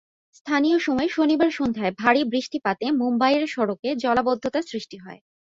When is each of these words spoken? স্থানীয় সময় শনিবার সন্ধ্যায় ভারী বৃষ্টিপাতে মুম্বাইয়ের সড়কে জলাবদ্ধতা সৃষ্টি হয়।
স্থানীয় 0.35 0.77
সময় 0.79 1.09
শনিবার 1.09 1.49
সন্ধ্যায় 1.51 1.93
ভারী 2.01 2.21
বৃষ্টিপাতে 2.25 2.85
মুম্বাইয়ের 2.99 3.43
সড়কে 3.47 3.89
জলাবদ্ধতা 4.03 4.59
সৃষ্টি 4.61 4.97
হয়। 4.97 5.19